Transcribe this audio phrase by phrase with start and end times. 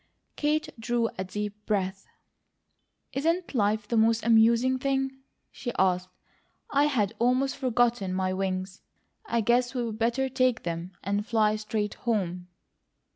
[0.35, 2.07] Kate drew a deep breath.
[3.13, 5.11] "Isn't life the most amusing thing?"
[5.51, 6.09] she asked.
[6.71, 8.81] "I had almost forgotten my wings.
[9.27, 12.47] I guess we'd better take them, and fly straight home."